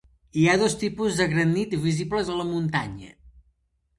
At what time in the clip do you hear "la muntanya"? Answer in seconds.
2.39-3.13